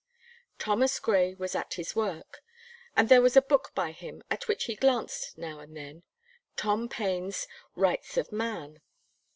[0.57, 2.41] Thomas Gray was at his work,
[2.97, 6.01] and there was a book by him at which he glanced now and then,
[6.57, 8.81] Tom Paine's "Rights of Man."